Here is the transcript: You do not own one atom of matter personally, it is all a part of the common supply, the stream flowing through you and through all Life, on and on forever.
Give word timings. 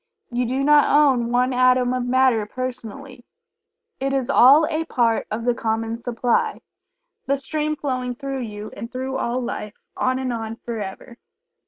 You 0.31 0.47
do 0.47 0.63
not 0.63 0.89
own 0.89 1.31
one 1.31 1.53
atom 1.53 1.93
of 1.93 2.07
matter 2.07 2.47
personally, 2.47 3.23
it 3.99 4.13
is 4.13 4.31
all 4.31 4.65
a 4.65 4.83
part 4.85 5.27
of 5.29 5.45
the 5.45 5.53
common 5.53 5.99
supply, 5.99 6.61
the 7.27 7.37
stream 7.37 7.75
flowing 7.75 8.15
through 8.15 8.41
you 8.41 8.71
and 8.75 8.91
through 8.91 9.17
all 9.17 9.39
Life, 9.39 9.75
on 9.95 10.17
and 10.17 10.33
on 10.33 10.55
forever. 10.55 11.19